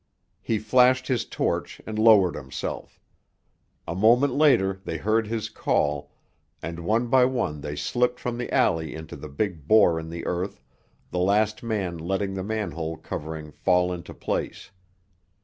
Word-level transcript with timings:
He 0.41 0.57
flashed 0.57 1.07
his 1.09 1.25
torch, 1.25 1.79
and 1.85 1.99
lowered 1.99 2.33
himself. 2.33 2.99
A 3.87 3.93
moment 3.93 4.33
later 4.33 4.81
they 4.83 4.97
heard 4.97 5.27
his 5.27 5.47
call, 5.47 6.11
and 6.59 6.79
one 6.79 7.05
by 7.05 7.25
one 7.25 7.61
they 7.61 7.75
slipped 7.75 8.19
from 8.19 8.39
the 8.39 8.51
alley 8.51 8.95
into 8.95 9.15
the 9.15 9.29
big 9.29 9.67
bore 9.67 9.99
in 9.99 10.09
the 10.09 10.25
earth, 10.25 10.59
the 11.11 11.19
last 11.19 11.61
man 11.61 11.99
letting 11.99 12.33
the 12.33 12.41
manhole 12.41 12.97
covering 12.97 13.51
fall 13.51 13.93
into 13.93 14.15
place. 14.15 14.71